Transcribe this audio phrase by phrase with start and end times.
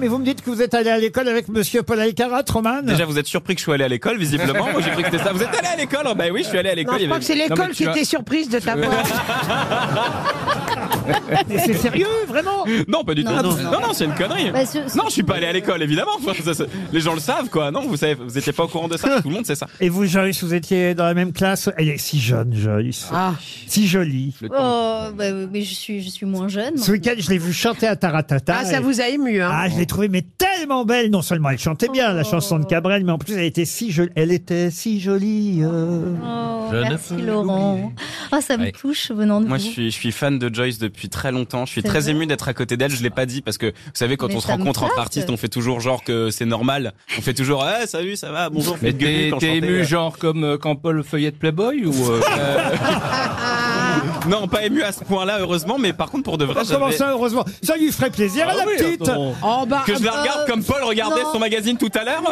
[0.00, 2.82] Mais vous me dites que vous êtes allé à l'école avec Monsieur Paul Alcarat, Roman
[2.82, 4.70] Déjà, vous êtes surpris que je sois allé à l'école, visiblement.
[4.70, 5.32] Moi, j'ai cru que c'était ça.
[5.32, 6.06] Vous êtes allé à l'école?
[6.16, 6.98] Bah oui, je suis allé à Non, l'école.
[6.98, 8.48] je il y crois avait- que c'est l'école Non, mais qui tu as- était surprise
[8.48, 8.90] de ta part.
[11.48, 13.30] Mais c'est sérieux, vraiment Non, pas du tout.
[13.32, 14.50] Non, Non, non, non, c'est une connerie.
[14.50, 16.10] Bah, ce- ce- Non, je suis pas allé à l'école, évidemment.
[16.18, 17.70] Enfin, ça, ça- les gens le savent, quoi.
[17.70, 19.20] Non, vous savez, vous étiez pas au courant de ça.
[19.22, 19.66] Tout le monde sait ça.
[19.80, 21.70] Et vous, Joyce, vous étiez dans la même classe?
[21.76, 23.08] Elle est si jeune, Joyce.
[23.12, 23.34] Ah.
[23.66, 24.34] Si jolie.
[24.44, 24.48] Oh,
[25.16, 26.76] bah, oui, mais je suis, je suis moins jeune.
[26.76, 28.56] Ce week-end, je l'ai vue chanter à Taratata.
[28.60, 31.10] Ah, ça Et- vous a ému, hein Ah, je l'ai trouvée mais tellement belle.
[31.10, 33.90] Non seulement elle chantait bien la chanson de Cabrel, mais en plus elle était si
[33.92, 34.10] jolie.
[34.16, 35.60] Elle était si jolie.
[35.62, 36.12] euh.
[36.22, 37.92] Oh, Je ne merci peux Laurent.
[38.32, 38.72] Ah, ça me Ouais.
[38.72, 39.62] touche venant de Moi, vous.
[39.64, 41.66] je suis, je suis fan de Joyce depuis très longtemps.
[41.66, 42.90] Je suis très vrai ému d'être à côté d'elle.
[42.90, 45.30] Je l'ai pas dit parce que vous savez, quand Mais on se rencontre entre artistes,
[45.30, 46.94] on fait toujours genre que c'est normal.
[47.16, 48.76] On fait toujours, eh, salut, ça va, bonjour.
[48.82, 52.20] Mais t'es ému genre comme euh, quand Paul feuillette Playboy ou euh,
[54.28, 55.78] Non, pas ému à ce point-là, heureusement.
[55.78, 57.44] Mais par contre, pour de vrai, comment ça, heureusement?
[57.62, 59.10] Ça lui ferait plaisir à Ah la oui, petite.
[59.42, 61.32] Oh, bah, que je la Euh, regarde comme Paul regardait non.
[61.32, 62.22] son magazine tout à l'heure.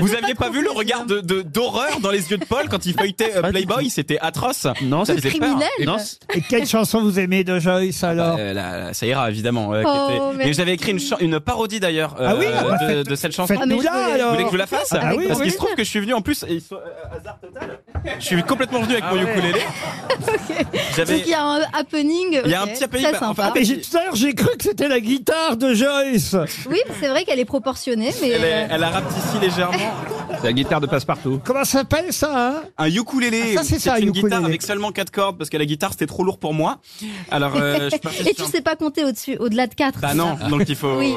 [0.00, 2.84] Vous aviez pas vu le regard de de- d'horreur dans les yeux de Paul quand
[2.86, 3.88] il feuilletait euh, Playboy?
[3.90, 4.66] C'était atroce.
[4.82, 5.16] Non, peur.
[5.16, 5.68] criminel.
[5.86, 5.96] non,
[6.34, 8.36] Et quelle chanson vous aimez de Joyce alors?
[8.38, 9.72] Euh, là, là, ça ira évidemment.
[9.74, 12.64] euh, Oh, qui était- mais- Mais j'avais écrit une, parodie d'ailleurs euh, Ah oui, ah
[12.64, 13.54] bah, de, cette chanson.
[13.60, 14.32] Ah, Vous alors.
[14.32, 14.92] voulez que je la fasse?
[14.92, 16.76] Ah oui, Parce qu'il se trouve que je suis venu en plus, et, euh,
[17.18, 17.78] hasard total,
[18.18, 19.60] je suis complètement venu avec mon ukulélé.
[20.96, 22.40] J'avais, Donc il y a un happening.
[22.44, 23.42] Il y a ok, un petit happening, Très bah, sympa.
[23.44, 26.36] enfin, Mais j'ai- tout à l'heure, j'ai cru que c'était la guitare de Joyce.
[26.70, 28.28] Oui, c'est vrai qu'elle est proportionnée, mais.
[28.28, 29.94] elle, est- euh, elle a rapetissé légèrement.
[30.40, 31.40] c'est la guitare de passe-partout.
[31.44, 33.54] Comment ça s'appelle ça hein Un ukulélé.
[33.56, 34.28] Ah, ça, c'est ça, un une ukulélé.
[34.28, 36.78] guitare avec seulement quatre cordes parce que la guitare c'était trop lourd pour moi.
[37.30, 39.74] Alors, euh, je suis parti Et sur tu un- sais pas compter au-dessus, au-delà de
[39.74, 40.00] 4.
[40.00, 40.94] Bah non, donc il faut.
[40.98, 41.14] Oui.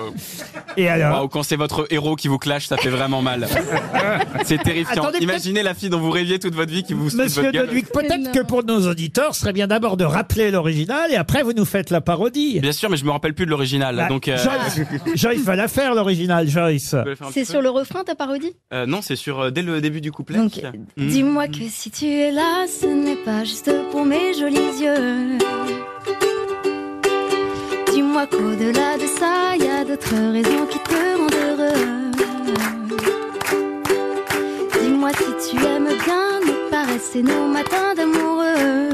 [0.78, 3.48] Et alors quand c'est votre héros qui vous clash, ça fait vraiment mal.
[4.46, 5.04] C'est terrifiant.
[5.04, 7.52] Attendez, Imaginez la fille dont vous rêviez toute votre vie qui vous Monsieur.
[7.52, 11.44] Deduc, peut-être que pour nos auditeurs, ce serait bien d'abord de rappeler l'original et après
[11.44, 12.60] vous nous faites la parodie.
[12.60, 13.96] Bien sûr, mais je me rappelle plus de l'original.
[13.96, 16.96] Bah, donc, euh, Joyce, Joyce va la faire l'original, Joyce.
[17.32, 20.12] C'est sur le refrain ta parodie Euh, Non, c'est sur euh, dès le début du
[20.12, 20.38] couplet.
[20.38, 20.62] Donc,
[20.98, 21.08] Mm.
[21.08, 25.38] dis-moi que si tu es là, ce n'est pas juste pour mes jolis yeux.
[28.18, 32.12] Dis-moi qu'au-delà de ça, y a d'autres raisons qui te rendent heureux.
[34.82, 38.90] Dis-moi si tu aimes bien nous paresser nos matins d'amoureux.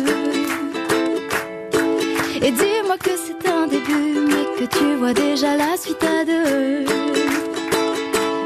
[2.42, 6.84] Et dis-moi que c'est un début, mais que tu vois déjà la suite à deux.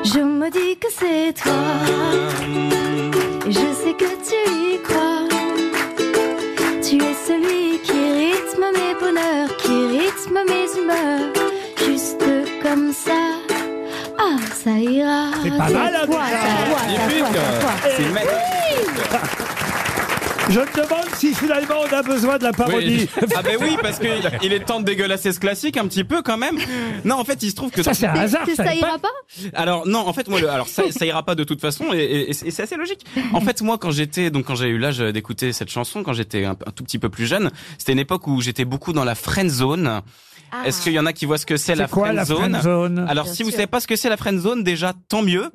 [0.03, 1.53] Je me dis que c'est toi.
[3.47, 4.39] Et je sais que tu
[4.75, 5.27] y crois.
[6.83, 9.56] Tu es celui qui rythme mes bonheurs,
[10.45, 11.31] mes humeurs.
[11.85, 12.23] Juste
[12.63, 13.13] comme ça.
[14.19, 15.29] Ah, ça ira.
[15.43, 17.23] C'est pas mal, hein, c'est Magnifique.
[17.33, 17.73] toi, c'est toi.
[17.97, 19.03] C'est magnifique.
[20.49, 23.09] Je me demande si finalement on a besoin de la parodie.
[23.35, 24.07] Ah ben oui, parce que
[24.43, 26.57] il est temps de dégueulasser ce classique un petit peu quand même.
[27.03, 28.45] Non, en fait, il se trouve que Ça, c'est un hasard.
[28.55, 29.09] Ça ça ira pas
[29.53, 31.97] Alors non, en fait moi, le, alors ça, ça ira pas de toute façon et,
[31.99, 33.05] et- et c'est assez logique.
[33.33, 36.45] En fait moi quand j'étais donc quand j'ai eu l'âge d'écouter cette chanson, quand j'étais
[36.45, 39.15] un, un tout petit peu plus jeune, c'était une époque où j'étais beaucoup dans la
[39.15, 40.01] friend zone.
[40.65, 42.23] Est-ce qu'il y en a qui voient ce que c'est la C'est quoi friend la
[42.25, 43.57] zone friend zone Alors Bien si vous sûr.
[43.57, 45.51] savez pas ce que c'est la friend zone, déjà tant mieux.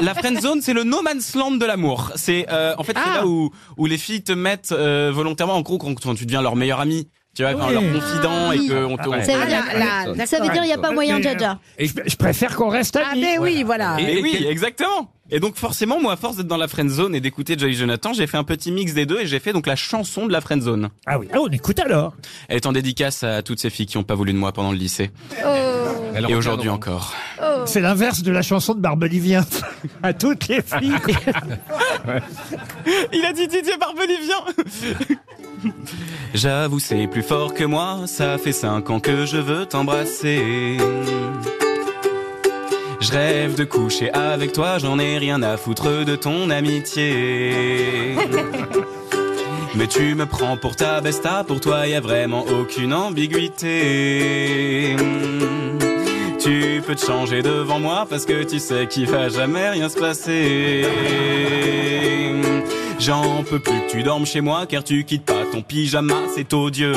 [0.00, 2.12] La friend zone, c'est le no man's land de l'amour.
[2.16, 3.18] C'est euh, en fait c'est Ah.
[3.20, 6.42] là où où les filles te mettent euh, volontairement en gros quand, quand tu deviens
[6.42, 7.08] leur meilleur ami.
[7.36, 7.72] Tu vois, Oui.
[7.74, 9.24] leur confident et que on te, on- Ah ouais.
[9.24, 10.26] Ça veut Ah, dire, là, là, d'accord.
[10.28, 11.58] ça veut dire il n'y a pas moyen jaja.
[11.80, 13.22] Je, je préfère qu'on reste Ah, amis.
[13.22, 13.96] mais oui, voilà.
[14.00, 15.10] Et Et oui, exactement.
[15.30, 18.12] Et donc forcément, moi, à force d'être dans la friend zone et d'écouter Joy Jonathan,
[18.12, 20.40] j'ai fait un petit mix des deux et j'ai fait donc la chanson de la
[20.40, 20.90] friend zone.
[21.06, 22.14] Ah oui, ah, on écoute alors.
[22.48, 24.70] Elle est en dédicace à toutes ces filles qui ont pas voulu de moi pendant
[24.70, 25.10] le lycée
[25.44, 25.48] Oh,
[26.28, 27.14] et aujourd'hui encore.
[27.66, 29.44] C'est l'inverse de la chanson de Barbelivien.
[30.02, 30.92] à toutes les filles.
[33.12, 34.36] Il a dit Didier Barbelivien.
[36.34, 38.02] J'avoue, c'est plus fort que moi.
[38.06, 40.76] Ça fait cinq ans que je veux t'embrasser.
[43.00, 48.14] Je rêve de coucher avec toi, j'en ai rien à foutre de ton amitié.
[49.74, 54.96] Mais tu me prends pour ta besta, pour toi y a vraiment aucune ambiguïté.
[56.44, 59.98] Tu peux te changer devant moi parce que tu sais qu'il va jamais rien se
[59.98, 60.84] passer.
[63.00, 66.52] J'en peux plus que tu dormes chez moi car tu quittes pas ton pyjama, c'est
[66.52, 66.92] odieux.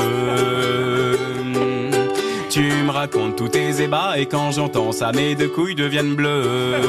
[2.50, 6.82] Tu me racontes tous tes ébats et quand j'entends ça, mes deux couilles deviennent bleues.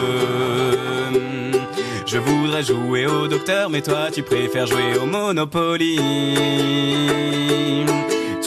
[2.07, 6.01] Je voudrais jouer au docteur, mais toi tu préfères jouer au Monopoly.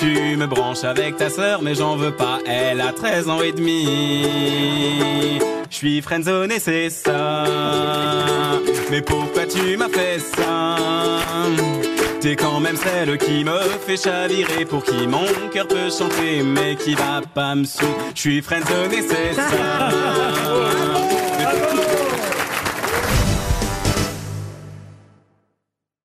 [0.02, 3.52] Tu me branches avec ta sœur, mais j'en veux pas, elle a 13 ans et
[3.52, 5.38] demi.
[5.70, 7.44] Je suis friendzone et c'est ça.
[8.90, 10.76] Mais pourquoi tu m'as fait ça?
[12.20, 16.76] T'es quand même celle qui me fait chavirer, pour qui mon cœur peut chanter, mais
[16.76, 17.96] qui va pas me suivre.
[18.16, 19.90] Je suis friendzone et c'est ça.